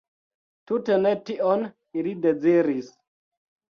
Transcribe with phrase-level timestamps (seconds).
[0.71, 1.69] Tute ne tion
[2.03, 2.95] ili deziris.